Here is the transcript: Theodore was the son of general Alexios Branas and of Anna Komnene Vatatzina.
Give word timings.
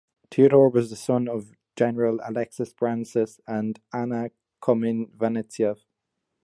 Theodore 0.31 0.67
was 0.69 0.89
the 0.89 0.95
son 0.95 1.27
of 1.27 1.51
general 1.75 2.17
Alexios 2.21 2.73
Branas 2.73 3.39
and 3.45 3.77
of 3.77 3.83
Anna 3.93 4.31
Komnene 4.59 5.11
Vatatzina. 5.15 5.77